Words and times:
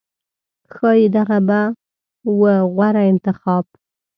ښایي 0.73 1.07
دغه 1.17 1.37
به 1.47 1.61
و 2.39 2.41
غوره 2.75 3.03
انتخاب 3.11 3.65